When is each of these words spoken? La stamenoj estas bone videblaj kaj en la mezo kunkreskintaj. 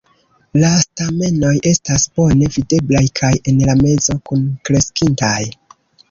La 0.59 0.69
stamenoj 0.83 1.51
estas 1.71 2.05
bone 2.19 2.47
videblaj 2.55 3.03
kaj 3.19 3.29
en 3.51 3.59
la 3.67 3.75
mezo 3.83 4.15
kunkreskintaj. 4.31 5.35